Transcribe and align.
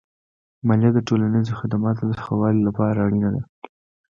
مالیه 0.67 0.91
د 0.93 0.99
ټولنیزو 1.07 1.53
خدماتو 1.59 2.03
د 2.07 2.13
ښه 2.23 2.33
والي 2.41 2.61
لپاره 2.67 2.97
اړینه 3.05 3.29
ده. 3.35 3.41